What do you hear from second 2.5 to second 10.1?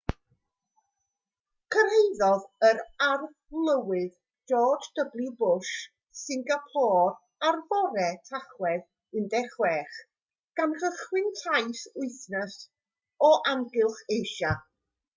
yr arlywydd george w bush singapôr ar fore tachwedd 16